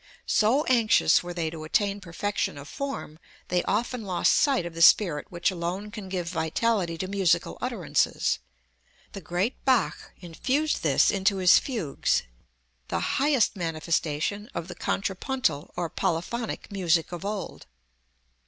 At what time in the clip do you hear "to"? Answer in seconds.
1.51-1.63, 6.97-7.07